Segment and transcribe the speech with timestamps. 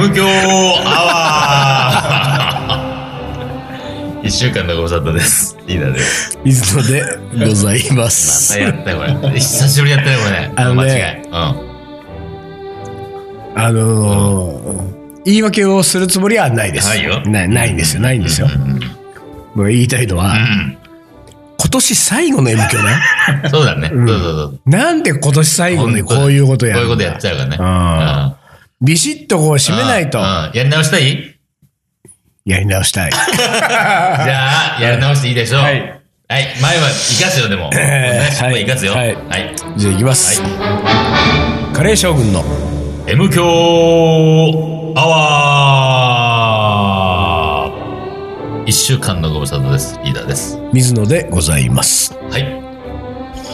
[0.00, 0.28] M 強ア
[1.04, 5.58] ワー 一週間のご無沙汰です。
[5.66, 6.38] リーダーです。
[6.42, 7.04] 水野で
[7.46, 8.04] ございま。
[8.04, 9.38] ますたやったよ、これ。
[9.38, 10.52] 久しぶりやったね、これね。
[10.56, 11.16] あのね間違い。
[11.16, 11.32] うん。
[13.62, 14.90] あのー
[15.26, 16.88] 言い訳をするつもりはないです。
[16.88, 18.48] ないよなないんですよ、ないんですよ。
[19.54, 20.34] もう言いたいのは、
[21.58, 22.96] 今年最後の M 響だよ。
[23.44, 23.50] うん。
[23.50, 23.88] そうだね。
[23.90, 24.60] そうそうそう。
[24.64, 28.39] なんで今年最後にこういうことやるこういうことやっちゃうからね。
[28.80, 31.36] うんビシッとこう締めないとやり直したい？
[32.46, 33.10] やり直したい。
[33.12, 35.60] じゃあ、やり直していいでしょう。
[35.60, 35.80] ははいい。
[35.80, 35.86] は
[36.38, 36.46] い。
[36.62, 37.64] 前は生かすよ、でも。
[37.68, 37.74] はい
[38.64, 38.92] 生かすよ。
[38.92, 39.16] ははいい。
[39.76, 40.42] じゃあ行きます。
[41.74, 42.42] カレー将軍の
[43.06, 43.44] M 強
[44.96, 47.70] アワー
[48.66, 50.00] 一週間のご無沙汰です。
[50.04, 50.58] リーダーです。
[50.72, 52.14] 水野でございます。
[52.30, 52.69] はい。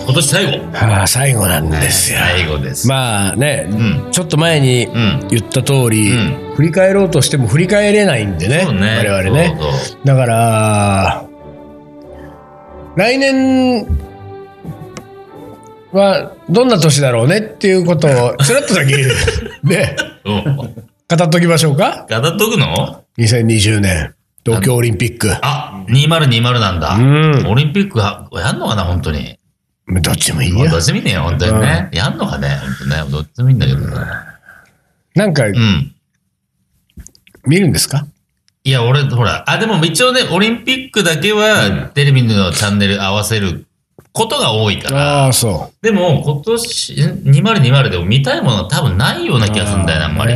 [0.07, 0.73] 今年最後。
[0.73, 2.21] はあ、最後なんですよ。
[2.21, 2.87] 最後です。
[2.87, 9.57] まあね、んちょっと前にん言った通り、う振り返ろうとしても振り返れないんでね、そうね我々ね。
[9.59, 11.25] そうそだから、
[12.95, 13.85] 来年
[15.93, 18.95] はどんな年だろうねっていうことをちらっとだけ
[19.65, 20.45] ね、うん。
[20.45, 22.07] 語っときましょうか。
[22.09, 25.35] 語っとくの？2020年、東京オリンピック。
[25.43, 26.95] あ、2020なんだ。
[26.95, 29.39] うんオリンピックはやんのかな、本当に。
[29.89, 30.79] どっちもいいやもうど。
[30.79, 31.89] っちもいいねよ、本当にね。
[31.93, 33.11] やんのかね、本当ね。
[33.11, 34.39] どっちもいいんだけどな。
[35.15, 35.95] なんかうん。
[37.47, 38.07] 見るんですか？
[38.65, 43.65] いや、俺、ほら、あ、でも一応ね、オリンピックだけは、テレビのチャンネル合わせる
[44.11, 45.27] ことが多いかあら。
[45.29, 49.51] あ、そでも、今年、2020でも見たいものは多分ないようなう。
[49.51, 50.35] 気がするんだよね、あんまり。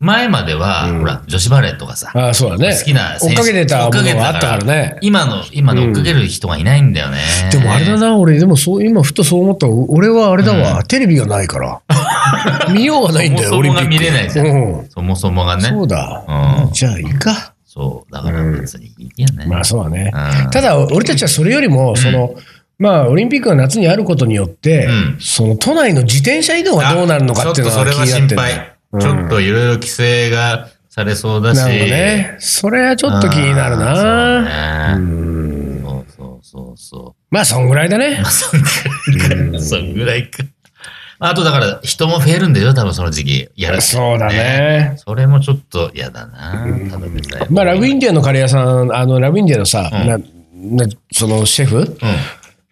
[0.00, 2.76] 前までは、ほら、女子バレーとかさ、ああ、そうだね。
[2.78, 4.96] 好きな選手追っかけてたものがあったからね。
[5.00, 7.18] 今の、今の追っかける人がいないんだよね。
[7.50, 11.80] でもあれだな、俺、でもそう、今ふとそう思った俺はあれだわ、テレビがないから。
[12.72, 13.74] 見ようがないんだよ、そもそも。
[13.74, 14.86] が見れないじゃんうん。
[14.88, 15.64] そもそもがね。
[15.64, 16.24] そうだ。
[16.28, 17.52] うんじゃあいいか。
[17.66, 18.12] そう。
[18.12, 19.46] だから別にいいよね。
[19.46, 20.12] まあそうだね。
[20.14, 22.34] うんただ、俺たちはそれよりも、その、
[22.78, 28.40] まあ、オリンピックが夏にあることによって、うんその都内の自転車移動がどうなるのかっていうのが気になってる。
[29.00, 31.58] ちょっといろいろ規制がされそうだし。
[31.58, 33.94] なね、それはちょっと気になるな。
[33.94, 37.34] そううんねそうそうそうそう。
[37.34, 38.30] まあ、そんぐらいだねまあ、。
[38.30, 39.60] そんぐらいか。
[39.60, 40.44] そんぐらいか。
[41.20, 43.48] あとだから、人も増えるんだよ、多分その時期。
[43.56, 43.80] やる。
[43.80, 44.94] そうだね。
[44.96, 46.64] それもちょっと嫌だな。
[46.90, 47.46] ただでさえ。
[47.50, 51.86] まあ、ラブインディアのカレー屋さん、あの、ラブインディアのさ、うんななそのシェフうん。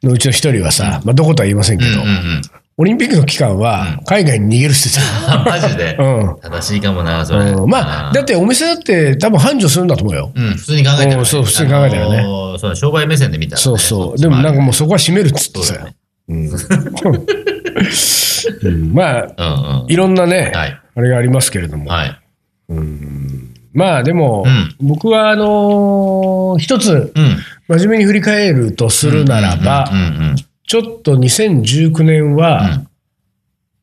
[0.09, 2.43] のうちの一人はさ、まあ、どことは言いませんけど、うんうんうん。
[2.79, 5.95] オリンピックの期間は海外に逃げるしてあ、 マジで。
[5.95, 6.03] た。
[6.03, 6.37] うん。
[6.43, 7.47] 正しいかもな、それ。
[7.47, 10.31] うんまあ、だってお店だって多分繁盛するんだと思うよ。
[10.35, 13.63] うん、普通に考えたら、うんそう普通に考えたらねあのーそう、商売目線で見たら、ね。
[13.63, 14.21] そうそう。
[14.21, 15.75] でもなんかもうそこは閉めるっつってさ
[18.93, 19.93] まあ、うんうん。
[19.93, 21.91] いろんなね、はいあれがありますけれども。
[21.91, 22.21] はい。
[23.73, 27.39] まあでも、うん僕はあのー一つうん。
[27.69, 29.91] 真面目に振り返るとするならば、
[30.67, 32.37] ちょっと2019年うん。
[32.37, 32.83] は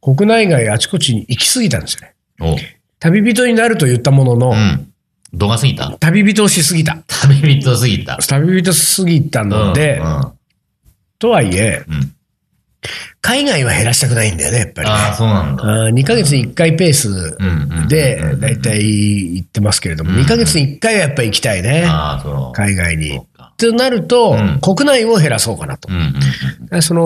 [0.01, 1.97] 国内外あちこちに行き過ぎたんです
[2.39, 2.79] よね。
[2.99, 4.93] 旅人になると言ったものの、うん。
[5.33, 6.97] 度が過ぎた旅人をしすぎた。
[7.07, 8.17] 旅人すぎた。
[8.17, 10.31] 旅人すぎたので、うんうん
[11.19, 12.13] とはいえ、うん
[13.21, 14.93] 海外は減らしたくないんだよね、やっぱりね。
[14.93, 15.63] ああ、そうなんだ。
[15.63, 18.81] あー2ヶ月に1回ペースうんうんでうんうん、だいたい
[19.35, 21.85] 行ってますけれども、うん2ヶ月に1回はやっぱり行きたいね。
[21.87, 22.51] ああ、そう。
[22.53, 23.21] 海外に。
[23.57, 25.95] となるとうん、国内を減らそうかなとう。
[25.95, 26.15] ん
[26.71, 27.01] うんその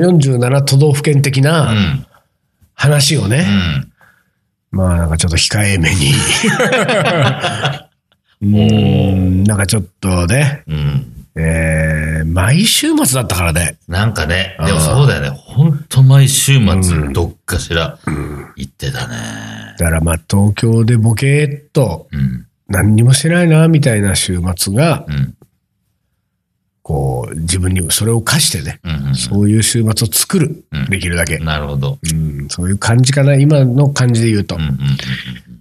[0.00, 1.44] 47都道府県的うん。
[1.46, 1.48] う。
[1.48, 2.06] なん
[2.74, 3.44] 話をね、
[4.72, 4.78] うん。
[4.78, 6.12] まあなんかちょっと控えめに。
[8.40, 11.14] うーん、なんかちょっとね、うん。
[11.40, 13.76] えー、毎週末だったからね。
[13.88, 15.30] なんかね、でもそうだよね。
[15.30, 17.98] ほんと毎週末、どっかしら
[18.56, 19.16] 行ってたね。
[19.78, 22.44] だからまあ東京でボケーっとうん。
[22.68, 25.34] 何にもしてないな、みたいな週末が、うん。
[26.88, 30.64] こう、自分にそれを課してね、うんそういう週末を作る。
[30.72, 31.44] うんできるだけうん。。
[31.44, 31.98] なるほど。
[32.02, 34.54] うん、そういう感じかな、今の感じで言うと。
[34.54, 34.76] うんうんうん。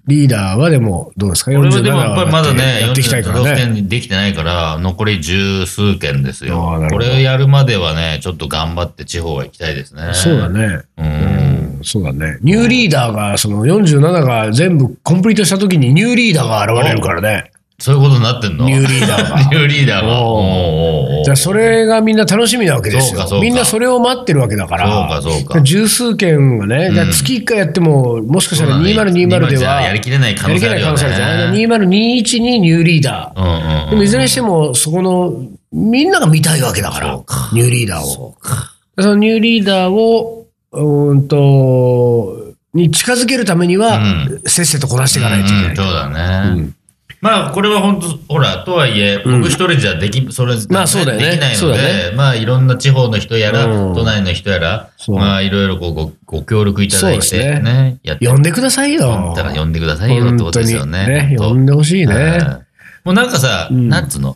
[0.07, 1.51] リーダーはでも、どうですか？
[1.51, 3.55] 俺はでもやっぱりまだね、やっていきたいから47ね。
[3.57, 10.03] 県にできてないから、残り十数県ですよこれやるまではね、ちょっと頑張って地方は行きたいですね。
[10.13, 10.47] そうだ。
[10.47, 10.79] ね。
[10.97, 11.05] うん。
[11.05, 12.37] うん、そうだね。
[12.41, 17.51] ニューリーダーが、その47が全部コンプリートした時にニューリーダーが現れるからね。
[17.79, 18.65] そういうことになってんの？
[18.65, 21.23] ニューリーダーが ニューリーダーが。
[21.23, 25.19] じゃあそれがみんな楽しみなわけですよみんなそれを待ってるわけだから。
[25.21, 31.81] そうかそうか十数件はね、月1回やっても、もしかしたらそうだね2020では、やりきれない可能性あるよねやりきれない可能性あるじゃん。
[31.81, 33.39] 2021にニューリーダー。
[33.39, 33.89] うんうんうん。
[33.91, 35.33] でもいずれにしても、そこの、
[35.71, 38.05] みんなが見たいわけだからか、ニューリーダーを。
[38.05, 38.73] そうか。
[38.99, 42.33] そのニューリーダーを、うーんと、
[42.73, 43.99] に近づけるためには、
[44.43, 45.65] うせっせとこなしていかないといけない。
[45.69, 46.09] うんそうだ
[46.55, 46.69] ね。
[47.19, 51.31] まあ、これは本当、ほら、とはいえ、僕一人じゃでき、それ、まあそうだよね。
[51.31, 53.95] できないそうだので、まあ、いろんな地方の人やら、うん。
[53.95, 55.15] 都内の人やら、そう。
[55.15, 57.59] まあ、いろいろこうご、ご協力いただいて、そうですね。
[57.61, 58.27] ね、やって。
[58.27, 59.33] 呼んでくださいよ。
[59.35, 60.97] だから呼んでくださいよってことですよね。
[60.99, 61.11] 本当。
[61.11, 62.13] にね、呼んでほしいね。
[62.39, 62.67] うん
[63.03, 63.87] もうなんかさ、ん。
[63.87, 64.35] なんつうの？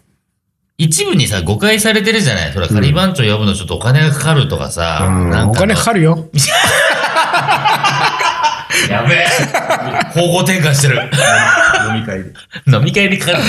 [0.77, 2.53] 一部にさ、誤解されてるじゃない？
[2.53, 5.29] それは仮番長呼ぶのちょっとお金がかかるとかさ、うん。
[5.29, 6.29] なんかお金かかるよ。
[8.89, 9.25] やべえ
[10.13, 11.01] 方向転換してる。
[11.89, 12.33] 飲み会で。
[12.67, 13.39] 飲み会にかかる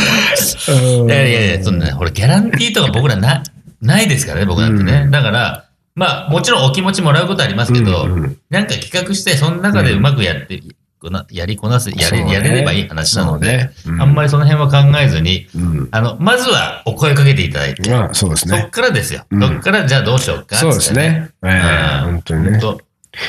[1.00, 3.42] うんいやいやいや、そんな、ほら、ギャランティーとか僕らな、
[3.80, 5.08] ないですからね、僕なんてね。
[5.10, 5.64] だから、
[5.94, 10.60] まあ、もちろんお気持ちもらうことありますけど、うんうんなんか企画して、その中でうまくやって、
[11.00, 18.68] こなやりこなす、やれ、やれればいい話なので、そうねうんあんまりその辺は考えずに、うんあの、まずはお声かけていただいて、まあ、そうですそっね。
[18.70, 19.24] からですよ。
[19.30, 21.30] うんそっからじゃあどうしようか、そうですね。
[21.42, 22.60] 本当にね。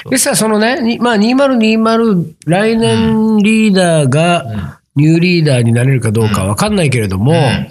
[0.10, 7.68] でさ、そのね、にまあ、2020、来年リーダーがニューリーダーになれるかどうかわかんないけれども、ん。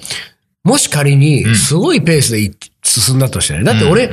[0.65, 1.55] もし仮にん。
[1.55, 3.65] すごいペースでい進んだとしてね。
[3.65, 4.13] だって俺、例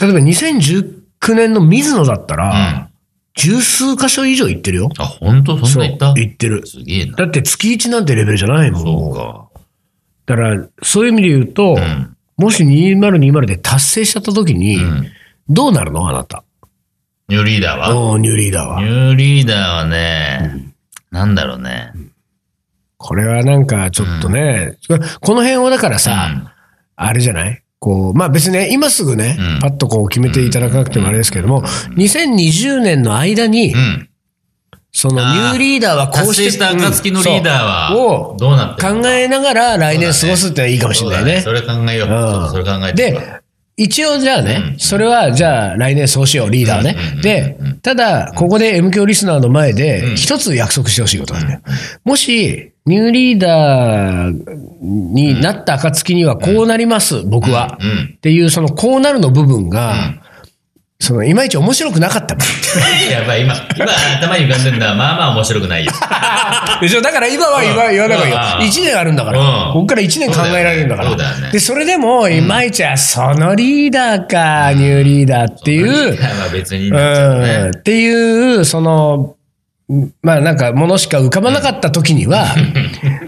[0.00, 2.88] ば2019年の水野だったら、うん。
[3.34, 4.90] 十数箇所以上行ってるよ。
[4.98, 5.64] あ、本当？
[5.64, 6.12] そんな言った？
[6.14, 6.66] 行ってる。
[6.66, 7.18] すげえな。
[7.18, 8.82] だって月1なんてレベルじゃないもん。
[8.82, 9.48] そうか。
[10.26, 12.16] だから、そういう意味で言うと、うん。
[12.36, 15.06] もし2020で達成しちゃった時に、うん。
[15.48, 16.08] どうなるの？
[16.08, 16.42] あなた。
[17.28, 18.10] ニューリーダーは？
[18.10, 18.80] おーニューリーダーは。
[18.82, 18.88] ニ。
[18.88, 20.74] ューリーダーはね、
[21.10, 21.92] なんだろうね。
[22.96, 24.78] これはなんかちょっとね、
[25.20, 26.48] この辺をだからさ、うん。
[26.96, 27.62] あれじゃない？
[27.80, 29.60] こう、まあ別にね、今すぐね、うん。
[29.60, 34.08] パッとこう決めていただかなくてもあれですけども、2020年の間に、うん。
[34.90, 41.42] そのニューリーダーはこうして達成した暁のリーダーうんは、どうなってるの考えながら来年過ごすってのはいいかもしれないね。
[41.42, 42.08] そうだそれ考えよう。
[42.08, 42.50] うん。
[42.50, 43.37] それ考えてで、
[43.78, 46.96] 一応じゃあね、うんそれはじゃあ来年そうしよう、リーダーね。
[47.14, 51.62] うんで、ただ、ここで M 響リスナーの前でうん一つ約束してほしいことがあるんだよ。
[52.04, 54.34] もし、ニューリーダー
[54.80, 57.78] になった暁にはこうなります、僕は。
[57.80, 58.14] うん。
[58.16, 59.94] っていう、そのこうなるの部分が、
[61.00, 62.48] そのいまいち面白くなかった場合
[63.10, 63.86] やばい、今、今
[64.20, 64.94] 頭に浮かんでんだ。
[64.96, 65.92] まあまあ面白くないよ。
[66.82, 67.00] でしょ？
[67.00, 68.36] だから今は言わ言わないよ。
[68.60, 69.38] うん1年あるんだから。
[69.38, 71.50] うんここから1年考えられるんだから。
[71.52, 77.70] で、それでも、いまいちは、そのリーダーか、ニューリーダーっていう、まあ別にううんね。
[77.76, 79.34] っていう、その、
[80.22, 82.46] まあなんか、ものしか浮かばなかった時には、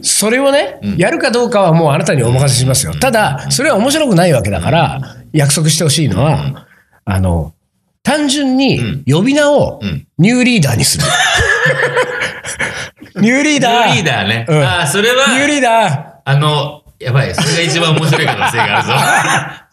[0.03, 2.95] それをね、やるかどうかはもうあなたにお任せしますよ。
[2.95, 5.01] ただ、それは面白くないわけだから、
[5.33, 6.67] 約束してほしいのは、
[7.05, 7.53] あの、
[8.03, 11.05] 単純に呼び名をうんニューリーダーにする。
[13.17, 14.47] ニューリーニダーューリーダーね。
[14.49, 18.93] うんああ、それニューは、リーダあの、やばい、それが一番面白い可能性があるぞ。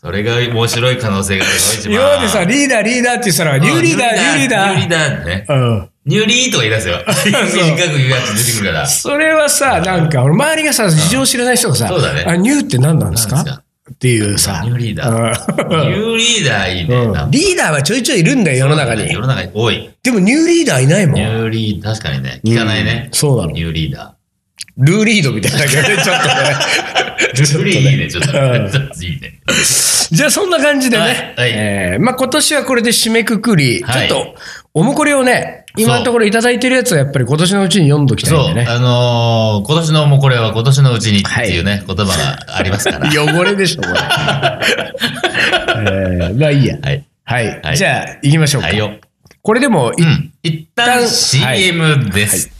[0.07, 1.91] それが面白い可能性があるぞ、一ー。
[1.91, 1.93] 番。
[1.93, 4.69] 今までさ、リーダー、リーダーって言ってたら、ニューリーダー、ニューリーダー。
[4.69, 5.45] ニューリーダーね。
[5.49, 5.89] うん。
[6.05, 7.03] ニューリーとか言い出すよ。
[7.07, 7.19] 短
[7.89, 8.87] く言うやつ出てくるから。
[8.87, 13.43] それはさ、なんか、俺周りがさ、事情知らない人がさ、そうだねあ、ニューって何なんですか？
[13.91, 14.61] っていうさ。
[14.65, 15.55] ニューリーダー。
[15.55, 16.95] ーニューリーダーいいね。
[16.95, 19.11] うんリーダーはちょいちょいいるんだよ、世の中に。
[19.11, 19.89] 世の中に多い。
[20.03, 21.25] でもニューリーダーいないもニん。
[21.25, 22.41] ューリー、確かにね。
[22.43, 23.09] 聞かないね。
[23.11, 23.61] そうなのニ。
[23.61, 24.15] ューリーダ
[24.77, 26.33] ルーリードみたいだけどね、ちょっとね。
[27.33, 27.57] ー。
[27.57, 28.29] ルーリーいいね、ちょっと。
[28.29, 29.39] いいね。
[30.11, 31.03] じゃあそんな感じでね。
[31.03, 34.35] はいはいえーまあ今年はこれで締めくくり、はいちょっと、
[34.73, 38.67] おもこれをね、今のところいただいてるやつはやっぱり今年のうちに読んどきたいそう、んでね。
[38.69, 43.09] あのー今年のもうこれは今年のうちにっていうね、言葉がありますから。
[43.09, 43.93] 汚れでしょ、これ。
[45.79, 46.77] えーまあいいや。
[46.81, 47.05] はい。
[47.23, 47.61] はい。
[47.61, 48.67] はいじゃあ、行きましょうか。
[48.69, 48.91] はいよ。
[49.41, 50.33] これでも、いうん。
[50.43, 52.51] 一旦旦 CM です。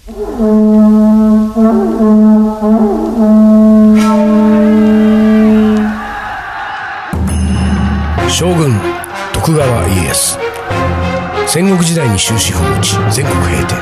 [8.30, 8.80] 将軍
[9.34, 10.38] 徳川家康
[11.48, 13.76] 戦国時代に終止符を打ち全国平定。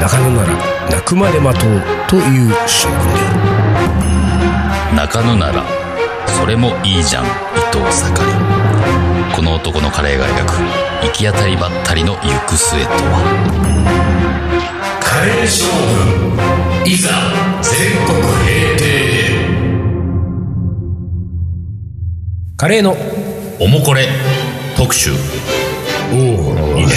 [0.00, 0.52] 中野なら
[0.90, 3.04] 泣くまで待とうという将軍で
[4.92, 5.64] あ中野なら
[6.26, 7.28] それもいいじゃん伊
[7.72, 8.32] 藤盛り。
[9.34, 10.52] この男のカレーが描く
[11.06, 13.24] 行き当たりばったりの行く末とは。
[15.00, 15.66] カレー将
[16.84, 17.10] 軍いざ
[17.60, 18.84] 全国平定
[22.56, 22.96] カレーの
[23.60, 24.06] おもこれ
[24.76, 25.10] 特集。
[26.12, 26.92] おおいいね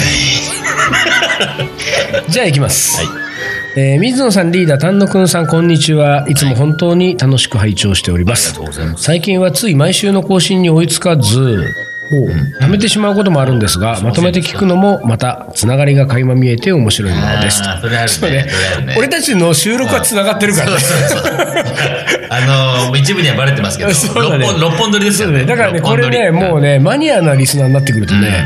[2.28, 3.02] じゃあ行きます、
[3.76, 8.54] えー水野さんリーダー丹野くんさんこんにちはいつも本当に楽しく拝聴しております。
[8.96, 11.74] 最近はつい毎週の更新に追いつかず、
[12.60, 17.62] 貯めてしまうこともあるんですが、まとめて聞くのもまたつながりが垣間見えて面白いものです。
[17.80, 18.30] それあるね。
[18.30, 18.94] ねれあるね。
[18.98, 20.78] 俺たちの収録はつながってるからね。
[20.80, 21.38] そうそうそう。
[22.30, 23.94] あのー一部にはバレてますけど、 ね
[24.44, 25.44] 六本、六本撮りですよね。
[25.44, 28.44] だからね、これね、もうね、マニアなリスナーになってくるとね、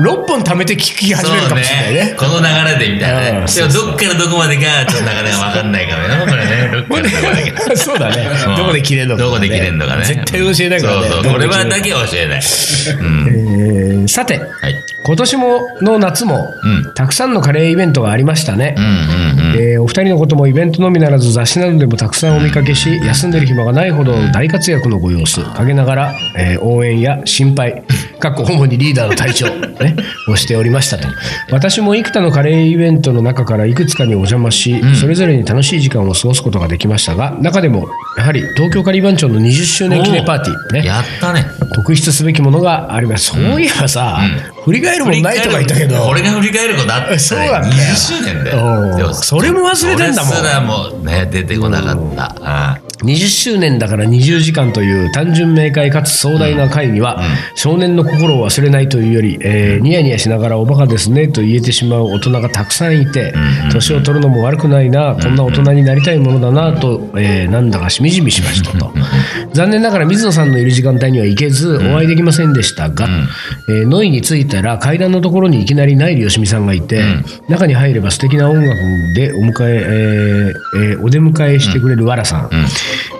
[0.00, 2.14] 6本貯めて聞き始めるかもしれないね。
[2.18, 2.46] この流
[2.78, 3.28] れでみたいなね。
[3.28, 6.26] うんでもどっからどこまでか、ちょっとなかなかわかんないからね。
[6.26, 6.70] これね。
[6.72, 7.76] どっからどこまでか。
[7.76, 8.56] そうだねうん。
[8.56, 10.04] どこで切れるのか、どこで切れんのかね。
[10.04, 11.08] 絶対教えないからね。
[11.08, 11.32] そうそう。
[11.32, 12.40] これはだけは教えない。
[13.00, 13.28] うん。
[13.28, 14.74] えーさて、はい。
[15.04, 18.74] 今年もの夏も、うんたくさんのカレーイベントがありましたね。
[19.56, 27.82] えーお二人のこともイベントのみならず雑誌などでもたくさんお見かけし、休んでる暇がないほど大活躍のご様子、陰ながら、えー応援や心配、
[28.18, 29.89] かっこ主にリーダーの隊長、ね、
[30.28, 31.08] をしておりましたと。
[31.50, 41.46] 私も幾多のカレーイベントの中からいくつかにお邪魔し、それぞれに楽しい時間を過ごすことができましたが、中でも、やはり東京カリー番長の20周年記念パーティー、ね、やったね。
[41.74, 43.26] 特筆すべきものがあります。
[43.26, 44.20] そういえばさ、
[44.64, 47.18] 振り返るもんないとか言ったけど、これが振り返ることあったね。
[47.18, 47.64] そうだよ。
[47.64, 48.44] 20周年
[48.96, 50.32] でもそれも忘れてんだもん。
[50.32, 52.36] それすらもね、出てこなかった。
[52.42, 57.22] あ20周年だから20時間という単純明快かつ壮大な会には、
[57.54, 63.32] 少年の心を忘れないというより、えーニヤニヤしながらおバカですねと言えてしまう大人がたくさんいて、
[63.72, 68.92] 年を取るのも悪くないな、こんな大人になりたいものだなと、えーなんだかしみじみしましたと。
[69.52, 73.08] 残念ながら水野さんのいる時間帯には行けず、お会いできませんでしたが、
[73.68, 77.02] えーノイに着いたら階段のところにいきなりナイルよしみさんがいて、
[77.48, 78.76] 中に入れば素敵な音楽
[79.14, 82.50] でお迎え、えーえーお出迎えしてくれるわらさん、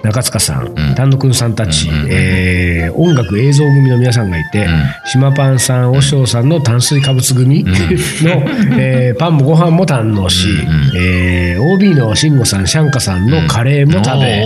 [0.02, 4.66] 中塚さん、丹野くんさんたち、えー音楽映像組の皆さんがいて、
[5.06, 7.64] 島パンさん、おしょうさんの炭水化物組
[8.22, 8.42] の、
[8.78, 10.48] えーパンもご飯も堪能し、
[10.96, 14.42] えー OB の慎吾さん、シャンカさんのカレーも食べ、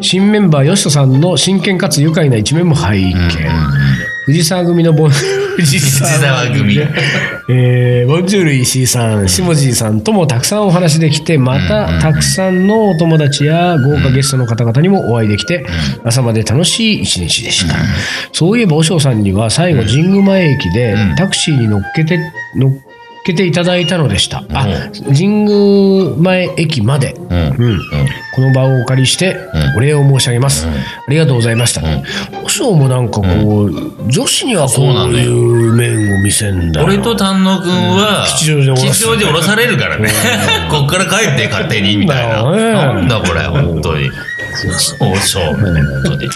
[0.00, 3.14] 新メンバー、吉人さんの真剣かつ愉快な一面も拝見。
[4.26, 5.12] 藤沢組のボン、
[5.56, 6.78] 藤沢組
[7.48, 15.66] えーボンジュール石井さん、下地さんともたくさんお話できて、またたくさんのお友達や豪華ゲストの方々にもお会いできて、
[16.04, 17.74] 朝まで楽しい一日でした。
[18.32, 22.18] そういえば、和尚さんには最後、神宮前駅でタクシーに乗っけて、
[22.54, 22.72] 乗っ
[23.24, 24.44] けていただいたのでした。
[24.52, 24.66] あ、
[25.06, 27.14] 神宮前駅まで。
[27.30, 27.80] うんうん
[28.34, 29.36] この場をお借りして
[29.76, 30.66] お礼を申し上げます。
[30.66, 30.70] あ
[31.08, 31.82] りがとうございました。
[32.42, 40.10] 和尚もなんかこう、女子にはこういう面を見せんだよ俺と丹野くんは、吉祥寺吉祥寺降ろされるからね。
[40.68, 42.42] こっから帰って勝手に、みたいな。
[42.42, 44.10] なんだこれ、本当に。
[44.54, 46.28] そうそう、本当に。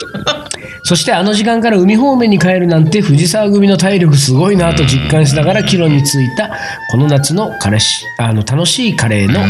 [0.85, 6.51] そしてあの時間から海方面に帰るなんて藤沢組の体力すごいなと実感しながら帰路に着いた
[6.91, 9.41] この夏の彼氏あの楽しいカレーの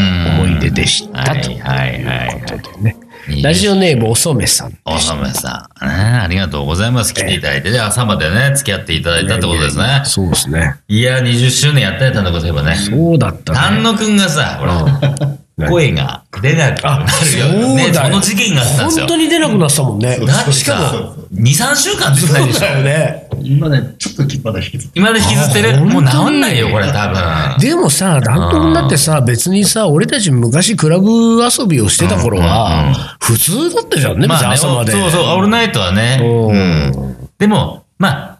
[0.43, 2.41] 思い出でしたというはいはいはい。
[2.41, 2.97] ことでね。
[3.43, 4.77] ラジオネームおそめさん。
[4.85, 7.13] おさめさん、ね、ありがとうございます。
[7.13, 10.01] 来ていただいて、で、朝までね、付き合っていただいたってことですね。
[10.05, 10.75] そうですね。
[10.87, 12.75] いや、20周年やったね、丹野くんといえばね。
[12.75, 13.59] そうだったね。
[13.59, 17.07] 丹野くんがさ、ほら、声が出なくなるよ。
[17.47, 19.17] そうね、その事件があったんですよ本当。
[19.17, 20.17] に出なくなってたもんね。
[20.19, 22.69] だってさ、2、3週間出てないでしょそう。
[22.69, 23.29] だよね。
[23.41, 25.77] 今ね、ちょっとまだ引きずって今で引きずってる？
[25.77, 27.59] あもう治んないよ、これ、多分。
[27.59, 31.09] でもさ、ダントンだってさ、別にさ、俺たち昔クラブ
[31.41, 34.91] 遊びをしてた頃は、普通だったじゃんね、まあね、朝まで。
[34.91, 36.19] そうそう、オールナイトはね。
[36.21, 36.53] うんう
[36.89, 37.17] ん。
[37.37, 38.39] でも、まあ、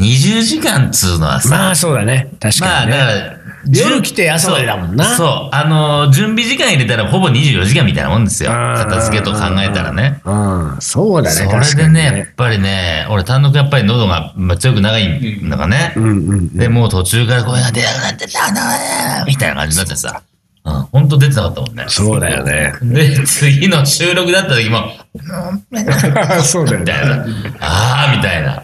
[0.00, 2.30] 20時間っつうのはさ、まあそうだね。
[2.40, 2.98] 確まあ、かにね。
[2.98, 5.16] だから、夜来て朝までだもんなそう。
[5.16, 8.52] そうあの、準備時間入れたらほぼ24時間みたいなもんですよ。
[8.52, 10.20] あー片付けと考えたらね。
[10.24, 11.64] うん、そうだね。
[11.64, 15.92] それでね、やっぱりね、俺単独やっぱり喉がまあ強く長いのがね。
[15.96, 16.56] うんうん。
[16.56, 20.22] で、もう途中から声が出なくなってたなみたいな感じになってさ。
[20.62, 21.84] うん、ほんと出てなかったもんね。
[21.88, 22.74] そうだよね。
[22.82, 24.90] で、次の収録だった時も、
[26.44, 26.80] そうだよね。
[26.80, 27.24] みたいな。
[27.60, 28.62] あーみたいな。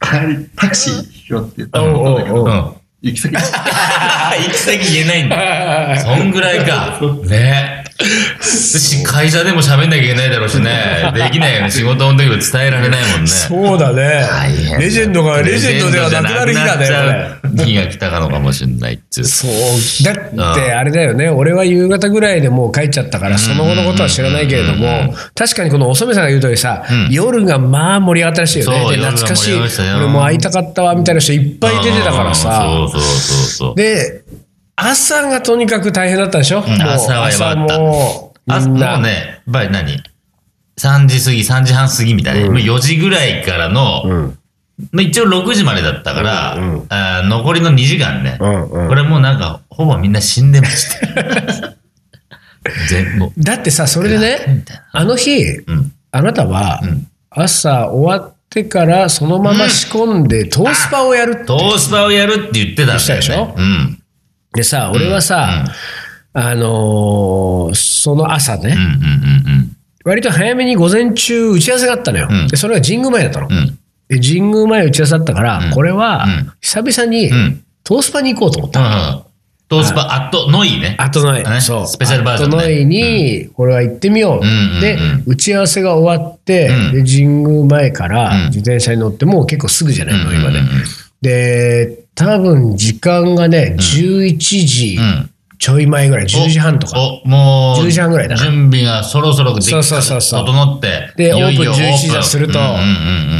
[0.00, 2.77] 帰り、タクシー拾ってたおうおうおううん。
[3.00, 6.00] 行き先、 行き先言えないんだ。
[6.00, 6.98] そんぐらいか。
[7.30, 7.77] ね。
[8.40, 10.70] し会社でも喋んなきゃいけないだろうしね。
[11.14, 11.70] できないよね。
[11.70, 13.26] 仕事の時も伝えられないもんね。
[13.26, 14.26] そうだね。
[14.78, 17.28] レジェンドがレジェンドではなくなる日だね。
[17.64, 19.24] 日が来たかのかもしれないっつう。
[19.24, 20.04] そう。
[20.04, 21.28] だって、あれだよね。
[21.28, 28.96] 俺は夕方ぐらいでもう帰っちゃったから、その後のことは知らないけれども、確かにこのおそめさんが言う通りさ、夜がまあ盛り上がったらしいよね。
[28.96, 29.54] 懐かしい。
[29.96, 32.64] 俺も会いたかったわ、みたいな人いっぱい出てたからさ。
[32.64, 33.74] そうそうそうそう。
[33.76, 34.22] で、
[34.80, 37.74] 朝がとにかく大変だったでしょ、う朝はやばかった
[38.54, 40.00] 朝もう、ね、やっぱり何
[40.78, 42.46] ?3 時過ぎ、3時半過ぎみたいな。
[42.46, 44.38] もう4時ぐらいからの、うん。
[44.92, 48.38] まあ一応6時までだったから、うんうんあー残りの2時間ね。
[48.40, 51.74] うんうんこれもうなんか、ほぼみんな死んでました。
[52.88, 53.32] 全部。
[53.36, 55.92] だってさ、それでみねあの日、うん。
[56.12, 63.54] あなたはん、朝終わってからそのまま仕込んでトースパをやるってトースパをやるって言ってたんだよしたでしょね。
[63.56, 63.97] うん。
[64.54, 65.64] でさ、俺はさ、
[66.32, 68.84] あのーその朝ね、うんうんう
[69.64, 69.74] ん
[70.04, 72.28] 割と早めに午前中打ち合わせがあったのよ。
[72.30, 73.48] うんで、それが神宮前だったの。
[73.50, 73.54] うん。
[73.54, 73.66] うん。
[74.08, 77.64] で神宮前打ち合わせだったから、うんこれはうん、久々にうん。
[77.84, 78.80] トースパに行こうと思った。
[78.80, 79.22] うん。
[79.68, 80.96] トースパ、アットノイね。
[80.98, 81.86] アットノイ、ねそう。
[81.86, 84.46] スペシャルバージョンねアットノイに、これは行ってみよう。
[84.46, 90.62] うんうんうんで、打ち合わせが終わって、うんで、神宮前からうん自転車に乗って、もう結構すぐじゃないの、今ね。
[91.20, 95.30] で、多分時間がね、11時うん。
[95.58, 97.00] ちょい前ぐらい、10時半とか。
[97.00, 100.46] お、もう、10時半ぐらいだな準備がそろそろできそうそうそうそう。
[100.46, 101.12] 整って。
[101.16, 102.60] でオープン11時だすると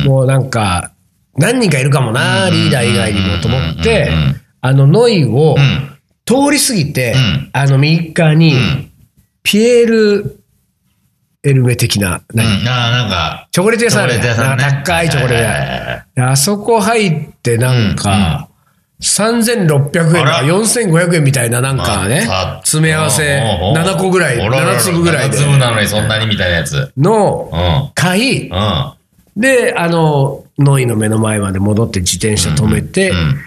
[0.05, 0.93] もうなんか、
[1.37, 4.11] 何人かいるかもな、リーダー以外にもと思って
[4.61, 5.95] あの、ノイをうん。
[6.25, 8.91] 通り過ぎてうん、あの、右側にん、
[9.43, 10.43] ピエール・
[11.43, 12.37] エルメ的な、うん。
[12.37, 12.69] 何？
[12.69, 14.63] ああ、なんか、チョコレート屋さんあるチョコレート屋さんね。
[14.65, 16.05] なんか高いチョコレートはいはいはいはい。
[16.17, 16.31] 屋。
[16.33, 18.48] あそこ入ってなんか、
[19.01, 26.93] 3600円とかあら4500円みたいななんかねまあ、詰め合わせおうおう7個ぐらい、おららら7粒ぐらい7で粒なのにそんなにみたいなやつ。
[26.97, 27.91] のうん。
[27.95, 28.93] 買い、うん。
[29.37, 33.39] で、あの、ノイの目の前まで戻って自転車止めて、うん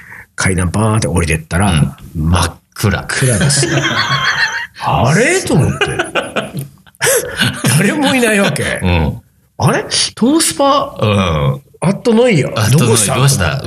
[0.42, 3.06] 階段バーンって降りてったら、真っ暗。
[3.08, 3.78] 暗ですよ。
[4.84, 5.40] あれ？
[5.42, 5.86] と思って。
[7.78, 8.80] 誰もいないわけ。
[8.82, 9.22] うん。
[9.60, 9.84] あれ？
[10.16, 11.08] トースパ、う
[11.58, 11.62] ん。
[11.84, 12.50] アットノイや。
[12.56, 13.16] あどこした？
[13.16, 13.60] どうした？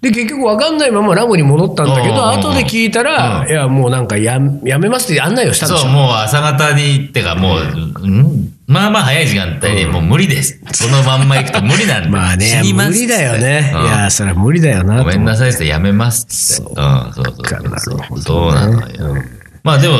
[0.00, 5.92] で、結局わかんないままラムに戻ったんだけど、後で聞いたら、いや、もうなんかややめますって案内をしたんでしそう、ょ。
[5.92, 10.58] もう朝方に行ってか、もう、うんまあまあ早い時間帯に、もう無理です。
[10.72, 12.08] そのまんま行くと無理なんだ。
[12.08, 13.70] まあね、無理だよね。
[13.74, 15.02] うんいや、それは無理だよな。
[15.02, 16.70] ごめんなさいってやめますって。
[16.70, 19.22] うん、そうそうそうそうなのよ。
[19.62, 19.98] まあでも、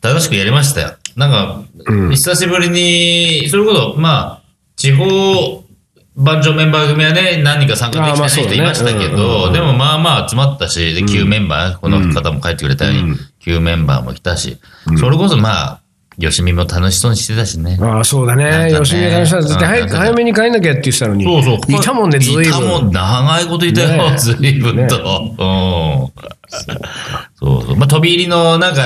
[0.00, 0.92] 楽しくやりましたよ。
[1.16, 1.62] なんか、
[2.12, 4.42] 久しぶりに、それこそ、まあ、
[4.76, 5.59] 地方
[6.16, 14.58] 番長メンバー組はね、何人か参加できてない人いましたけど、んでもまあまあ集まったし、で、旧メンバー、この方も帰ってくれたように、旧メンバーも来たし、
[14.98, 15.80] それこそまあ、
[16.18, 17.78] よしみも楽しそうにしてたしね。
[17.80, 18.70] ああ、そうだね。
[18.70, 21.24] ね吉見がしたら絶対早くうん早めに帰んなきゃって言ってたのに。
[21.24, 21.72] そうそう。
[21.72, 22.44] いたもんね、ずいぶん。
[22.44, 24.96] いたもん、長いこといたよ、ねずいぶんと。
[24.96, 26.20] うん。
[27.36, 27.76] そうそう。
[27.76, 28.82] まあ、飛び入りの、なんか、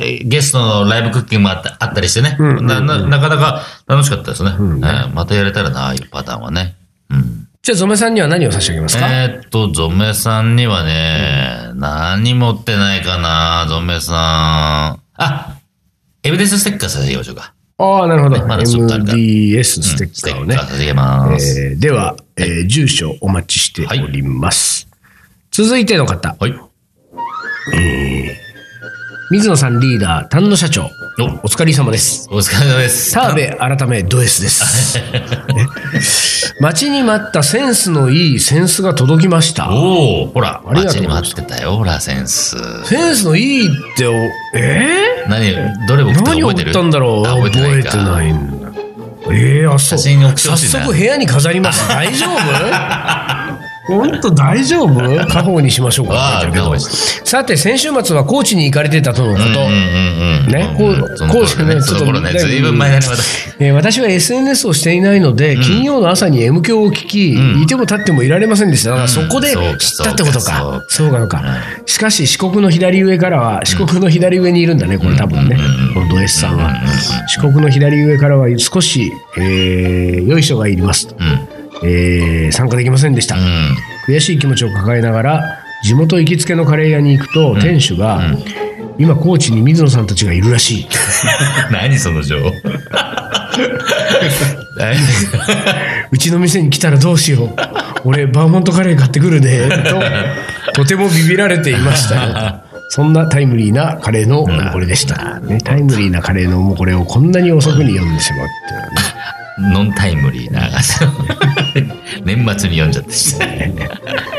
[0.00, 2.98] えーゲストのライブクッキングもあったあったりしてね、なな。
[3.06, 6.74] なかなか楽しかったですね、えーまたやれたらな、ああいうパターンはね。
[7.10, 7.48] うん。
[7.62, 14.12] じゃあ、ゾメさんには何を差し上げますか、えーっと、ゾメさんにはね、何持ってないかな、ゾメさ
[14.98, 15.00] ん。
[15.16, 15.56] あ、
[16.22, 17.54] エビデンスステッカー差し上げましょうか。
[17.78, 18.46] ああ、なるほど。
[18.46, 20.56] まだちょっとあるから MDS ステッカーをね。
[20.56, 21.60] ステッカー差し上げます。
[21.60, 24.86] えーでは、えー住所お待ちしております。
[25.50, 26.54] 続いての方、はい。
[29.30, 30.90] 水野さんリーダー、丹野社長。
[31.18, 32.28] おお疲れ様です。
[32.30, 33.10] お疲れ様です。
[33.10, 34.98] 澤部改めド S です。
[35.08, 35.32] ね
[36.60, 39.70] 待ちに待ったセンスのいいセンスが届きました。
[39.70, 42.56] おおほら、ありが待ちに待ってたよ、ほら、センス。
[42.84, 44.12] センスのいいって、お
[44.54, 45.24] え？
[45.28, 45.54] 何、
[45.88, 46.70] どれ送ー、何を送ったか覚えてる？
[46.70, 47.28] ったんだろう？
[47.28, 47.96] あ覚えてないか。
[47.96, 48.68] ないんだ。
[49.32, 49.98] ええあ、そう。
[49.98, 51.88] 写早な速部屋に飾ります。
[51.88, 53.43] 大丈夫？
[53.86, 55.14] 本当大丈夫？
[55.14, 56.40] 家宝にしましょうか。
[57.24, 59.44] さて、先週末は高知に行かれてたとのこと。
[60.50, 63.22] ねこうその頃ね、ちょっとずいぶん前だね、また。
[63.58, 68.90] えー私は SNS をしていないので、金曜の朝に M 響を聞き、いても立ってもいられませんでした。
[68.90, 70.84] だからそこで知ったってことかか。
[70.88, 71.42] そうかのか。
[71.86, 75.56] しかし、四国の左上からは、四国の左上にいるんだね、これ多分ね。
[75.92, 76.74] このド S さんは。
[77.28, 81.16] 四国の左上からは少し、えー、良い人がいますと。
[81.18, 81.53] うん。
[81.84, 83.36] えー参加できませんでした。
[83.36, 83.76] うん。
[84.06, 88.22] 悔しい気持ちを抱えながら、地元行きつけのカレー屋に行くと、店主が、
[88.98, 90.88] 今、高知に水野さんたちがいるらしい。
[91.72, 92.50] 何その情報？
[94.78, 94.96] 何？
[96.10, 97.50] うちの店に来たらどうしよう。
[98.04, 99.68] 俺、バーモントカレー買ってくるね。
[100.72, 102.60] と、とてもビビられていましたよ。
[102.90, 105.40] そんなタイムリーなカレーのおもこれでした。
[105.40, 108.96] ね、タイムリーなカレーのおもこれをこんなに遅くに読んでしまうっていうのはね。
[109.58, 110.68] ノンタイムリーな。
[112.24, 113.10] 年末に読んじゃった。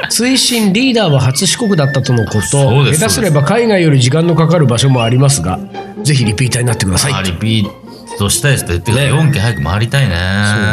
[0.10, 2.84] 推進リーダーは初四国だったとのこと。
[2.94, 5.60] 下手すれば海外より時間のかかる場所もありますが、
[6.04, 7.14] ぜひリピーターになってください。
[7.14, 9.12] あ、リピートしたいですと言ってください。
[9.12, 10.16] 4件早く回りたいね。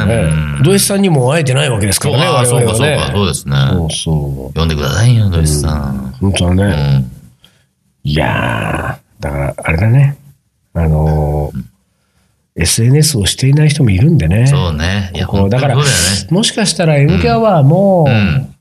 [0.08, 3.00] うんドイツさんにも会えてないわけですからね、あそうか、そうか、ね。
[3.12, 3.56] そうですね。
[3.70, 4.58] そうそう。
[4.58, 6.14] 読んでくださいよ、ドイツさん。
[6.20, 6.62] 本当はね。
[6.64, 7.10] うん。
[8.04, 10.16] いやー、だからあれだね。
[10.74, 11.71] あのー
[12.54, 14.46] SNS をしていない人もいるんでね。
[14.46, 15.10] そうね。
[15.14, 15.82] いや、こう本当だから、ね。
[16.30, 18.54] もしかしたら MK はもう、うん。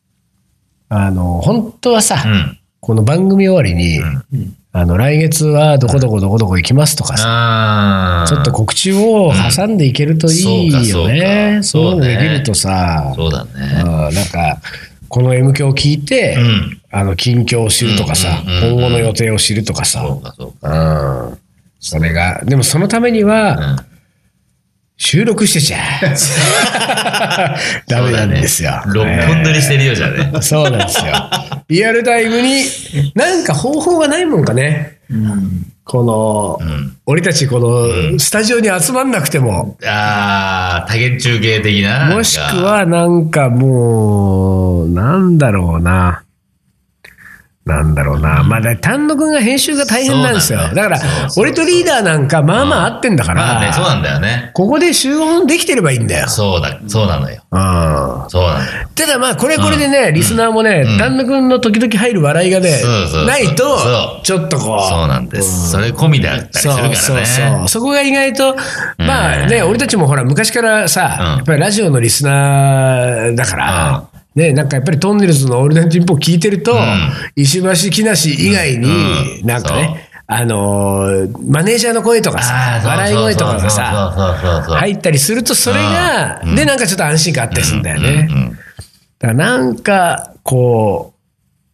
[0.89, 2.57] あの、本当はさ、うん。
[2.79, 4.01] この番組終わりに、
[4.71, 8.25] あの、来月はどこどこどこどこ行きますとかさ。
[8.27, 11.55] ちょっと告知を挟んでいけるといいよね。
[11.57, 13.51] うんそういうのそうかできるとさ、そうだね。
[13.83, 14.61] うんなんか、
[15.09, 16.81] この M 響を聞いて、うん。
[16.89, 21.20] あの、近況を知るとかさ、うんうんうん今後の予定を知るとかさ、そうか、そうか。
[21.81, 21.85] うん。
[21.85, 23.91] それが、でもそのためには、うん。
[25.03, 25.79] 収録してちゃ
[27.87, 28.83] ダメなんですよ。
[28.85, 30.31] 六本撮りしてるようじゃね。
[30.41, 31.13] そうなんですよ。
[31.69, 32.61] リアルタイムに、
[33.15, 34.99] なんか方法がないもんかね。
[35.83, 42.05] この、ん俺たちこの、スタジオに集まんなくても、ああ、多元中継的な。
[42.05, 46.20] もしくはなんかもう、なんだろうな。
[47.71, 48.43] なんだろうな。
[48.43, 50.59] まあ、だ丹野くんが編集が大変なんですよ。
[50.59, 50.99] だよだから
[51.37, 54.51] 俺とリーダーなんか、まあまあ合ってんだかまあね、そうら、なんだよね。
[54.53, 56.27] ここで集音できてればいいんだよ。
[56.27, 57.41] そうだ、そうなのよ。
[57.51, 58.29] うん。
[58.29, 58.87] そうなのよ。
[58.95, 62.81] ただまあ、これこれでね、リスナーもねうん、丹野くんの時々入る笑いがね
[63.25, 63.75] ないそと
[64.21, 64.89] う、ちょっとこう。
[64.89, 65.71] そうなんです。
[65.71, 66.95] それ込みであったりするからね。
[66.95, 68.55] そうそうそこが意外と、
[68.97, 74.03] まあね、俺たちもほら、昔からさ、うんやっぱりラジオのリスナーだから、
[74.35, 76.79] ね、なんかやっぱりトンネルズのオールナイトニッポン聞いてると、ん。
[77.35, 78.87] 石橋木梨以外に、
[79.41, 79.45] うん。
[79.45, 82.41] なんかね、あのーマネージャーの声とかあ
[82.81, 84.13] さ笑い声とかがさ、
[84.69, 86.55] 入ったりすると、それが、うん。
[86.55, 88.29] で、なんかちょっと安心感あったりするんだよね。
[89.19, 91.13] だからなんか、こ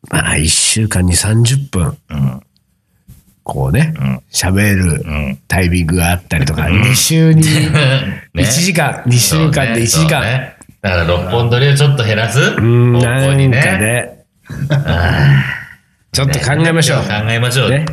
[0.04, 2.41] う、まあ、1週間に30分、うん。
[3.43, 5.39] こうねん、喋、るうん。
[5.48, 8.30] タイミングがあったりとか、2週に ね。
[8.34, 10.57] 1時間、2週間で1時間。
[10.84, 13.60] ねだから六本撮りをちょっと減らすうん、方なんか向にね。
[13.60, 14.26] ね。
[16.12, 17.04] ちょっと考えましょう。
[17.04, 17.70] 考えましょう。
[17.70, 17.86] ね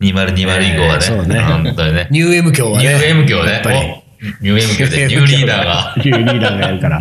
[0.00, 1.00] 2020以降はね。
[1.00, 2.08] そうね本当にね。
[2.10, 3.08] ニュー M 教はニューね。
[3.08, 4.04] M 教ね
[4.40, 5.94] ニュー M 教で、 ニューリーダーが。
[5.98, 6.98] ニューリーダーがやるから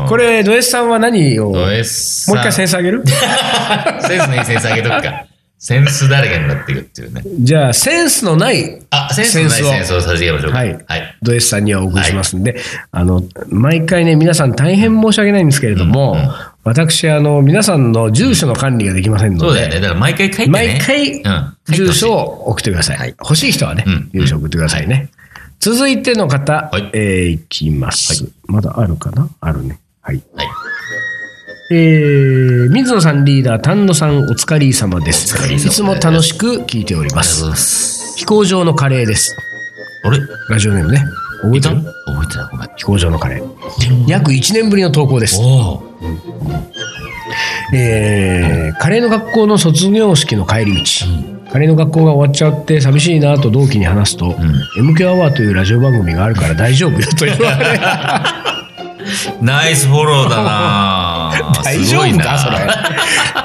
[0.00, 0.04] う。
[0.04, 3.02] んこれ、ド S さんは何を、もうド一 S さん回センス上げる？
[4.00, 5.24] センスね、センス上げとくか。
[5.58, 7.22] センスだらけになっていくっていうね。
[7.40, 10.58] じゃあ、センスのないあ、センスのないセンスをセンスをさせていきましょうか。
[10.58, 10.84] はい。
[10.86, 11.16] はい。
[11.20, 12.56] ド S さんにはお送りしますんで、
[12.92, 16.28] あの、毎回ね、皆さん大変申し訳ないんですけれども、うんうん
[16.64, 19.80] 私、あの、皆さんの住所の管理ができませんので、そうだよね。
[19.80, 20.50] だから毎回書いてね。
[20.50, 23.14] 毎回うん住所を送ってください。
[23.18, 25.08] 欲しい人はね、うん住所送ってくださいね。
[25.60, 29.30] 続いての方、はいえーいきます、まだあるかな？
[29.40, 29.80] あるね。
[30.02, 30.22] はい。
[30.34, 30.46] はい。
[31.70, 35.52] えー、水野さんリーダー、丹野さんお疲れ様です。
[35.52, 37.44] いつも楽しく聞いております。
[37.44, 38.16] ます。
[38.16, 39.36] 飛行場のカレーです。
[40.02, 40.18] あれ？
[40.48, 41.04] ラジオネームね。
[41.42, 41.68] 覚えいた？
[41.70, 41.84] 覚
[42.24, 42.48] えてない。
[42.52, 42.68] ごめん。
[42.74, 44.08] 飛行場のカレー。
[44.08, 45.36] 約1年ぶりの投稿です。
[45.38, 45.82] おお。
[47.74, 54.30] えーカレーの学校の卒業式の帰り道、カレーの学校が終わっちゃって寂しいなと同期に話すと、
[54.80, 57.80] MQ アワーというラジオ番組があるから大丈夫よと言われ、
[59.40, 61.32] ナイスフォローだな
[61.64, 62.58] 大丈夫かそれ。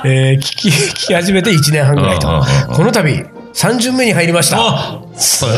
[0.05, 2.27] えー聞き、聞き始めて1年半ぐらいと。
[2.69, 4.57] この度、3巡目に入りました。
[4.59, 5.51] あすご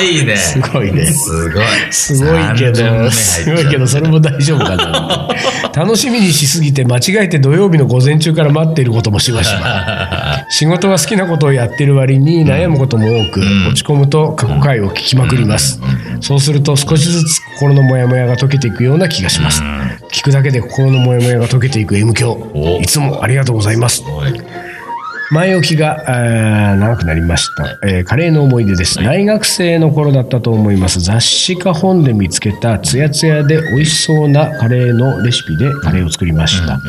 [0.00, 0.36] いね。
[0.36, 1.06] すごいね。
[1.06, 1.64] すごい。
[1.90, 5.28] すごいけ30ど、目すごいけど、それも大丈夫かな。
[5.74, 10.44] 楽しみにしすぎて、間違えて土曜日の午前中から待っていることもしばしば。
[10.50, 15.80] 仕事は好きなことをやってる割に悩むことも多く、ん落ち込むと過去回を聞きまくります。
[16.20, 19.62] そうすると少しずつ心のモヤモヤが解けていくような気がします。
[20.12, 22.80] 聞くだけで心のモヤモヤが解けていく M 教お。
[22.82, 24.02] いつもありがとうございます。
[25.30, 31.00] 前置きが長くなりました、えーカレーの思い出です、大学生の頃だったと思います。
[31.00, 36.80] 雑誌か本で見つけたツヤツヤで美味しそうなカレーのレシピでカレーを作りました、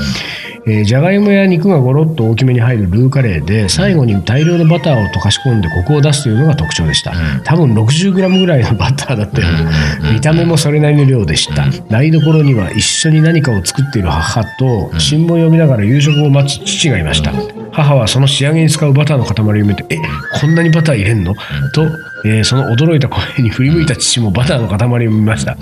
[0.66, 17.34] えーじゃがいもや肉がゴロッと大きめに入るルーカレーで最後に大量のバターを溶かし込んでコクを出すというのが特徴でした、多分 60g ぐらいのバターだったような見た目もそれなりの量でした、台所には一緒に何かを作っている母と新聞を読みながら夕食を待つ父がいました、
[17.72, 19.98] 母はその仕上げに使うバターの塊を見て「え
[20.40, 21.36] こんなにバター入れんの?」
[21.74, 21.88] と、
[22.26, 25.58] えーその驚いた声に振り向いた父もバターの塊を見ました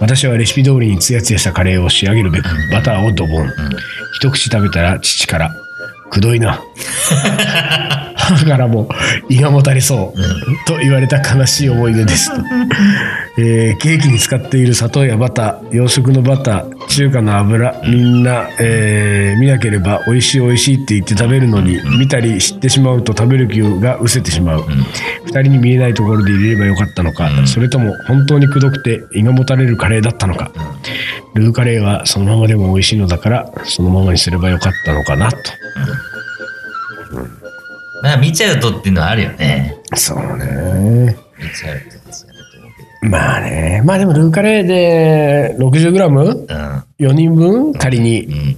[0.00, 3.50] 私はレシピ通りにツヤツヤしたカレーを仕上げるべくバターをドボン
[4.12, 5.54] 一口食べたら父から
[6.14, 6.62] 「くどいな」
[8.24, 8.88] 母からも
[9.28, 10.66] 胃がもたれそう。
[10.66, 12.30] と言われた悲しい思い出です。
[12.30, 12.42] と、
[13.38, 24.64] えーケーキに使っている砂糖やバター洋食のバター中華の油みんな、えー見なければ美味しい美味しいって言って食べるのに見たり知ってしまうと食べる気が失せてしまう。
[25.26, 30.50] 二人に見えないところで入れればよかったのかそれとも本当にくどくて胃がもたれるカレーだったのか。
[31.34, 35.38] ルーカレーはそのままでも美味しいのだからそのままにすればよかったのかなと
[38.04, 39.78] まあ見ちゃうとっていうのはあるよね。
[39.94, 41.90] そうね見ちゃうと
[43.00, 43.80] でまあね。
[43.82, 46.46] まあでもルーカレーで 60g?4
[46.98, 47.12] ど。
[47.14, 47.72] 人分？
[47.72, 48.24] 仮に。
[48.26, 48.32] うん。
[48.32, 48.56] うん。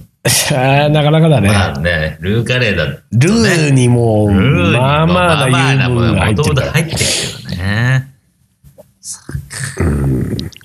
[0.53, 1.47] ああ、なかなかだね。
[1.47, 2.97] まあね、ルーカレーだとね。
[3.13, 6.67] ルーにも、ルーにもまあまあな油分が入ってるから。
[6.67, 8.13] もともと入ってるけどね。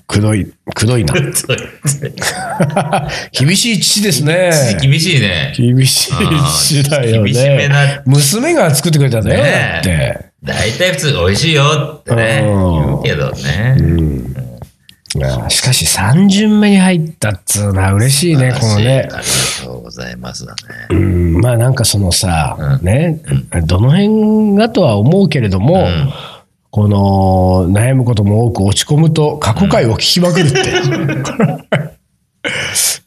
[0.07, 1.13] くどい、くどいな。
[3.31, 4.51] 厳しい父ですね。
[4.81, 5.53] 厳しいね。
[5.55, 6.13] 厳しい
[6.83, 8.01] 父だよねな。
[8.05, 9.37] 娘が作ってくれたね。
[9.37, 10.33] だねって。
[10.43, 11.63] 大体普通美味しいよ
[12.01, 13.77] ってね、うん言うけどね。
[15.21, 19.01] あしかし3巡目に入ったっつうのは嬉しいね、このね。
[19.01, 19.19] ありが
[19.63, 20.59] とうございますだね。
[20.89, 23.21] うん、まあなんかそのさ、うんね、
[23.65, 26.13] どの辺がとは思うけれども、ん
[26.73, 30.59] この悩むことも多く落ち込むと過去回を聞きまくるって。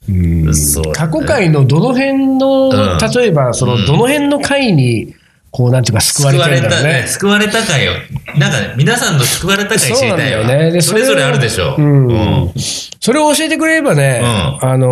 [0.09, 0.45] うん。
[0.47, 0.53] ね。
[0.95, 2.99] 過去回のどの辺の、うん。
[3.13, 5.16] 例えばそのどの辺の回に、
[5.57, 7.07] こうなんていうか救われてるんだね。
[7.07, 7.93] 救われた回を、
[8.37, 10.71] なんか皆さんの救われた回知りたいよよね。
[10.71, 11.77] でそれぞれあるでしょ。
[11.79, 12.13] うんう
[12.49, 12.53] ん
[13.01, 14.91] それを教えてくれればね、うあのー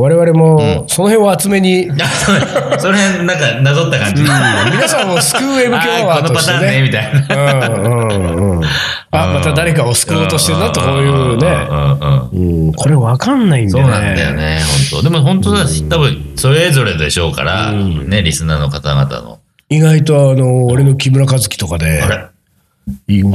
[0.00, 1.94] 我々もその辺を厚めに、う
[2.80, 4.22] その辺、なんか、なぞった感じ。
[4.22, 6.82] 皆さんを救う M 響アワあーこのパターンね、ね。
[6.82, 7.68] みたいな。
[7.68, 8.64] うんうんうん。
[9.10, 11.46] あ、また誰かを救おうとしてるなと、こういうね。
[11.46, 13.92] うんうんうんうん、これわかんないんだよね。
[13.92, 19.39] そうなんだよね、本当でも本当だし、多分、それぞれでしょうから、ね、リスナーの方々の。
[19.70, 22.02] 意外とあの、俺の木村和樹とかで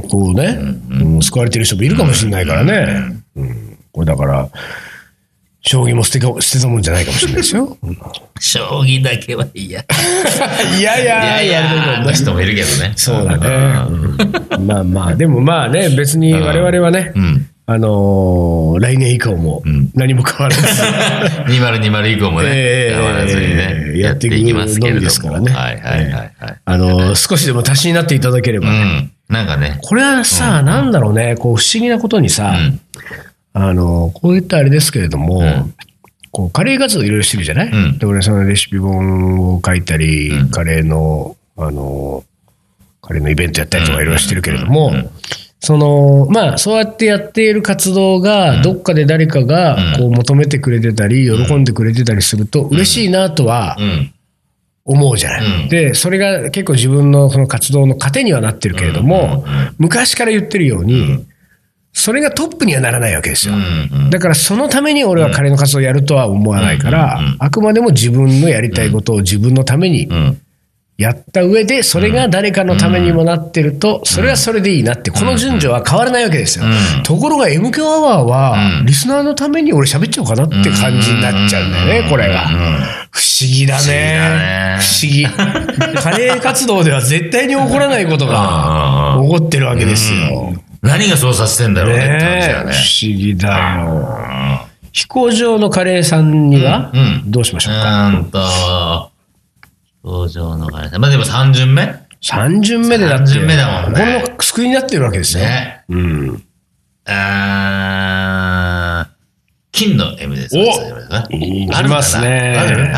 [0.10, 0.58] こうね、
[0.90, 3.24] うん救われてる人もいるかもしれないからね。
[3.36, 4.50] うんこれだから、
[5.62, 7.78] 将棋も捨てか捨てたもんじゃないかもしれないですよ。
[8.40, 9.80] 将棋だけは嫌。
[9.80, 9.84] い
[10.80, 12.92] いやいややいや、の人もいるけどね。
[12.98, 13.48] そうだね。
[14.58, 17.50] うんまあまあ、でもまあね、別に我々はね、うん。
[17.68, 19.90] あのー来年以降もん。
[19.96, 20.62] 何も変わらず、
[21.52, 22.96] 2020以降もね、ええ。
[22.96, 25.02] 変わらずにね、やっていきますけれども。
[25.02, 25.52] ですからね。
[25.52, 26.12] はいはいはい。
[26.12, 26.32] はい。
[26.64, 29.12] あのー少しでも足しになっていただければね。
[29.30, 29.34] うん。
[29.36, 32.80] なんかね、これはさ、なんだろうね、こう不思議なことにさ、うん。
[33.54, 35.74] あの、こう言ったらあれですけれども、ん。
[36.32, 37.98] こうカレー活動いろいろしてるじゃない、うん。
[37.98, 40.50] で、俺そのレシピ本を書いたり、うん。
[40.50, 42.24] カレーの、あの、
[43.02, 44.96] カレーのイベントやったりとかいろいろしてるけれども、うん。
[44.96, 45.10] うん
[45.66, 54.12] その、まあ、そうやってやっている活動が、どっかで誰かが、こう、求めてくれてたり、喜んでくれてたりすると、嬉しいなとはうん。
[54.88, 55.64] 思うじゃない。
[55.64, 55.70] うん。
[55.70, 59.44] で、それが結構自分のその活動の糧にはなってるけれども、
[59.80, 61.26] 昔から言ってるように、
[61.94, 63.56] それがトップにはならないわけですよ。
[63.56, 64.10] うん。
[64.12, 70.42] だからそのために俺はカレーの活動をやるとは思わないから、あくまでも自分のやりたいことを自分のためにうん。
[70.98, 76.66] やった上で、それが誰かのためにもなってると、それはそれでいいなって、この順序は変わらないわけですよ。
[76.66, 82.48] うんところが M 響アワーはう、んリスナーのために俺喋っちゃおうかなって感じになっちゃうんだよね、これが。
[83.12, 84.78] 不思議だね。
[84.80, 85.26] 不思議。
[86.02, 90.54] カレー活動では絶対に起こらないことが起こってるわけですよ。
[90.82, 92.74] 何がそうさせてんだろうねって感じだよね。
[92.74, 94.68] 不思議だよ。
[94.94, 96.94] 飛行場のカレーさんには
[97.26, 99.10] どうしましょううか。
[100.06, 101.02] 登場の彼さん。
[101.02, 101.84] まあでも3巡目？
[101.86, 102.06] ね。
[102.22, 105.44] 3巡目でだって、三巡目だもんねこれの救いになってるわけですよ。
[105.90, 106.44] うん。
[107.08, 109.16] あー
[109.72, 110.56] 金の M です。
[110.58, 110.62] お
[111.32, 112.56] いいきますね。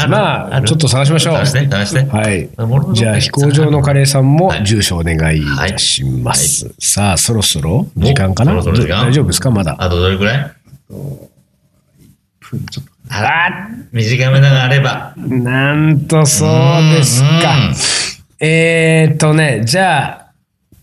[0.07, 1.33] まあ、ちょっと探しましょう。
[1.33, 2.05] 探して、探して。
[2.05, 2.47] はい。
[2.93, 6.71] じゃあ、飛行場のカレーさんもはい住所お願いいたします。
[6.79, 8.53] さあ、そろそろ時間かな？
[8.53, 8.61] 大
[9.11, 9.49] 丈夫ですか？
[9.49, 9.75] まだ。
[9.79, 10.53] あとどれくらい？
[10.89, 11.29] ちょ
[12.81, 15.13] っとあら、短めながあれば。
[15.17, 16.49] なんとそう
[16.95, 17.55] ですか。
[18.39, 20.25] えーっとね、じゃあ、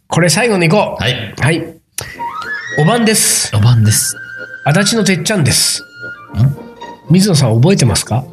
[0.08, 1.02] これ最後に行こう。
[1.02, 1.34] はい。
[1.38, 1.64] はい。
[2.78, 3.54] おばんです。
[3.54, 4.16] 4番です。
[4.64, 5.82] 足立のてっちゃんです。
[7.10, 8.24] 水野さん覚えてますか？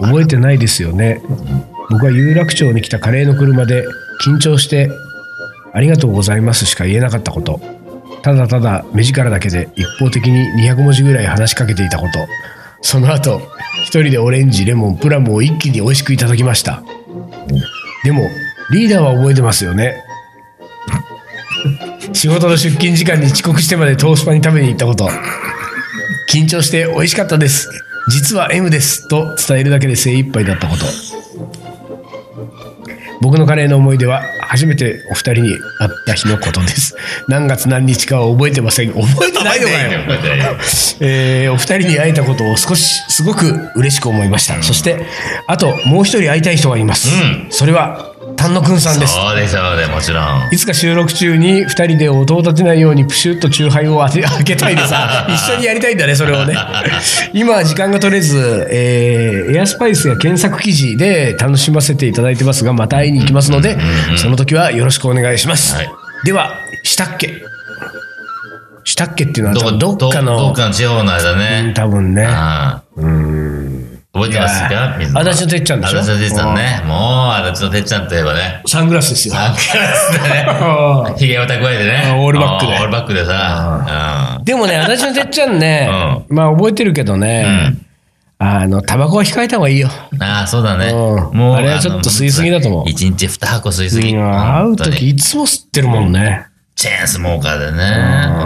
[0.00, 1.22] 覚えてないですよね。
[1.90, 3.84] 僕は有楽町に来たカレーの車で
[4.26, 4.90] 緊張して
[5.72, 7.60] ありがとうございますしか言えなかったこと。
[8.22, 12.26] ただただ目力だけで一方的に200文字ぐらい話しかけていたこと。
[12.80, 13.40] その後、
[13.84, 16.82] 一人でオレンジ、レモン、プラムを一気に美味しくいただきました。
[18.04, 18.28] でも、
[18.70, 20.02] リーダーは覚えてますよね。
[22.12, 25.08] 仕事の出勤時間に遅刻してまでトースパに食べに行ったこと。
[26.32, 27.68] 緊張して美味しかったです。
[28.10, 29.08] 実は M です。
[29.08, 30.84] と伝えるだけで精一杯だったこと。
[33.20, 36.94] 僕のカレーの思い出は初めてお二人に会った日のことです。
[37.28, 38.92] 何月何日かは覚えてません。
[38.92, 40.56] 覚えてないのかよ。
[41.00, 44.62] えーお二人に会えたことを少し、すごく嬉しく思いました。
[44.62, 45.06] そして、
[45.46, 47.08] あともう一人会いたい人がいます。
[47.08, 49.14] うんそれは、丹野くんさんです。
[49.14, 50.48] そうでしょうね、もちろん。
[50.52, 56.54] いつか収録中に2人で音を立てないようにプシュッとチューハイを 開けたいでさ、 一緒にやりたいんだね、それをね。
[57.32, 63.78] 今は時間が取れず、えーエアスパイスや検索記事で楽しませていただいてますが、また会いに行きますので、
[64.16, 65.74] その時はよろしくお願いします。
[65.74, 65.88] はい
[66.24, 67.42] では、したっけ
[68.84, 71.72] したっけっていうのはどどっかの、どっかの地方の間うんね。
[71.74, 72.24] 多分ね。
[72.24, 73.00] ああ
[74.16, 74.96] 覚えてますか？
[74.98, 75.98] 水野足立のてっちゃんでしょ？
[76.00, 76.82] 足立のてっちゃんね。
[76.86, 76.94] も
[77.28, 78.62] う、足立のてっちゃんといえばね。
[78.66, 79.34] サングラスですよ。
[79.34, 80.46] サングラスでね。
[80.48, 82.02] あひげを蓄えてね。
[82.10, 84.40] あオールバックであオールバックでさ。
[84.44, 85.88] でもね、足立のてっちゃんね、
[86.28, 87.74] まあ覚えてるけどね、
[88.38, 89.88] あの、タバコは控えた方がいいよ。
[90.12, 90.22] うん。
[90.22, 90.86] ああ、そうだね。
[90.88, 94.14] うんもう、あれはちょっと吸いすぎだと思う一日二箱吸いすぎ。
[94.14, 96.46] うん会う本当に時いつも吸ってるもんね。
[96.74, 97.78] チェーンスモーカーでね。
[98.28, 98.45] 本当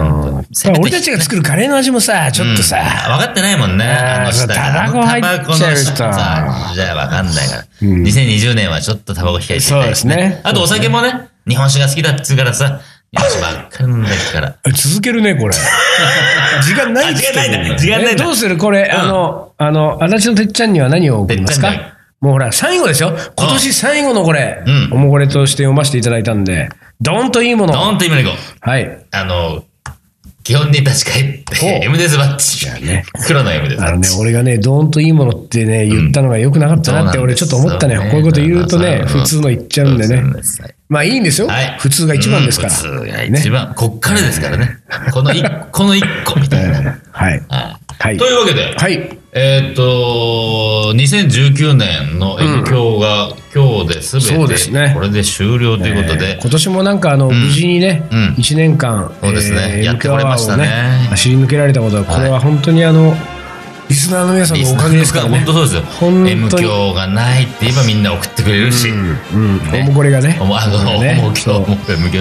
[0.79, 3.85] 俺たちが作るカレーの味もさ、ちょっとさ、分かってないもんね。
[3.85, 5.93] あのタバコ入っちゃうと。
[5.93, 7.63] じゃあ分かんないから。
[7.81, 10.41] 2020年はちょっとタバコ控えてたいそうですね。
[10.43, 12.81] あとお酒もね、日本酒が好きだっつうからさ、
[13.13, 14.55] 日本酒ばっかり飲んだから。
[14.75, 15.53] 続けるね、これ。
[16.63, 18.57] 時間ない時間ない時間ないどうする？
[18.57, 21.71] これ、あの、あの、足立のてっちゃんには何を送りますか？
[22.19, 23.17] もうほら、最後ですよ。
[23.35, 24.89] 今年最後のこれ、うん。
[24.91, 26.69] おもこれとして読ませていただいたんで、
[27.01, 27.73] ドーンといいもの。
[27.73, 28.69] ドーンと今に行こう。
[28.69, 28.99] はい。
[29.11, 29.63] あの、
[30.43, 32.65] 基本に立ち返って、お M デスバッチ。
[32.83, 37.97] ね黒の M デスバあのねッチ。、俺がね、ドーンといいものってね、言ったのが良くなかったなって、うん俺ちょっと思ったね。
[37.97, 40.23] こういうこと言うとね、うん普通の言っちゃうんでね
[40.89, 41.77] まあいいんですよはい。
[41.79, 42.73] 普通が一番ですから。
[42.73, 43.73] うん普通が一番。
[43.75, 44.77] こっからですからね。
[45.13, 46.81] この一、この一個みたいな。
[46.81, 47.41] ね はい。
[47.47, 48.17] ははいい。
[48.17, 49.17] というわけで、はい。
[49.33, 54.89] えーっと、2019年の M 響が今日ですね。
[54.89, 59.75] てこれで終了ということで、今年もなんかあの、無事にねうん、一年間、そうですね。
[59.77, 60.67] えーやってこれましたね。
[61.07, 63.15] を走り抜けられたことは、これは本当にあの、
[63.87, 65.37] リスナーの皆さんのおかげですからね。
[65.37, 65.81] 本当そうですよ。
[65.81, 66.31] 本当に。
[66.31, 69.57] M 響がないって言えばみんな送ってくれるし、うん。
[69.71, 70.37] ねおもこれがね。
[70.41, 71.15] おもあの、ね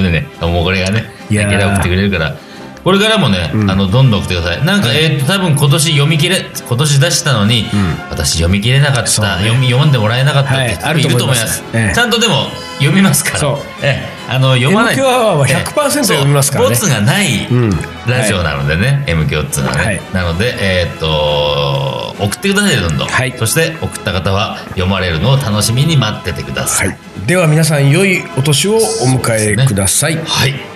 [0.03, 2.37] でね、おもこれがね、だけで送ってくれるから、
[2.85, 4.64] これからもね、あの、どんどん送ってください。
[4.64, 7.66] なんか、えーっと、多分今年読み切れ、今年出したのに、
[8.11, 11.62] 私読み切れなかった、ね読み、読んでもらえなかったってはいいると思います。
[11.62, 12.47] あると思いますええちゃんとでも、
[12.79, 13.55] 読みますから。
[13.83, 14.95] ええあの、読まない。
[14.95, 17.71] M 響アワーはええ100%読みますからねボツがないん
[18.07, 19.85] ラジオなのでね、響っていうのはね。
[19.85, 23.09] はいなので、えーっと、送ってくださいよ、どんどん。
[23.09, 26.88] はいそして、送った方は読まれるのを楽しみに待っててください。
[26.88, 26.99] はい。
[27.27, 28.79] では皆さん、良いお年をお
[29.19, 30.16] 迎えください。
[30.25, 30.69] はい。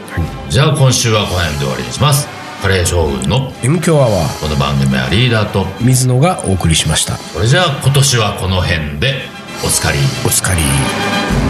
[0.48, 2.28] じゃあ今週はこの辺で終わりにします。
[2.62, 7.16] カレー将軍の M 強アワー、この番組はリーダーと、水野がお送りしました。
[7.16, 9.22] それじゃあ今年はこの辺で
[9.64, 9.98] おつかり。
[10.24, 11.43] お疲れ。